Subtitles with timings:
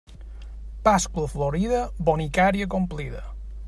[0.87, 3.25] Pasqua florida, bonicària complida.